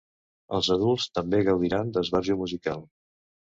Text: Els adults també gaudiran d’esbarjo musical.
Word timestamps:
Els 0.59 0.69
adults 0.75 1.05
també 1.17 1.41
gaudiran 1.49 1.93
d’esbarjo 1.99 2.39
musical. 2.41 2.83